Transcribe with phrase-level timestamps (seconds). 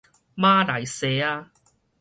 [0.35, 1.45] 馬來西亞